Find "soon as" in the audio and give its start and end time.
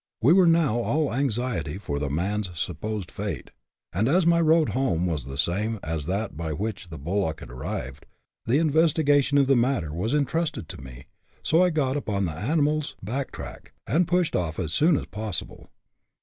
14.73-15.05